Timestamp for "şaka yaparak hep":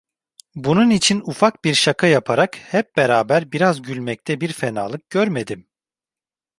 1.73-2.95